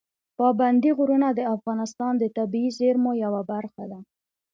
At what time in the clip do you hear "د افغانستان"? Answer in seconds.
1.33-2.13